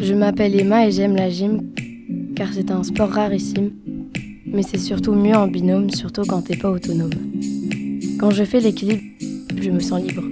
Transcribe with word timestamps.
Je 0.00 0.14
m'appelle 0.14 0.58
Emma 0.58 0.86
et 0.86 0.92
j'aime 0.92 1.16
la 1.16 1.28
gym 1.28 1.60
car 2.36 2.52
c'est 2.52 2.70
un 2.70 2.84
sport 2.84 3.10
rarissime, 3.10 3.72
mais 4.46 4.62
c'est 4.62 4.78
surtout 4.78 5.12
mieux 5.12 5.34
en 5.34 5.48
binôme, 5.48 5.90
surtout 5.90 6.22
quand 6.22 6.42
t'es 6.42 6.56
pas 6.56 6.70
autonome. 6.70 7.10
Quand 8.18 8.30
je 8.30 8.44
fais 8.44 8.60
l'équilibre, 8.60 9.02
je 9.60 9.70
me 9.70 9.80
sens 9.80 10.00
libre. 10.00 10.22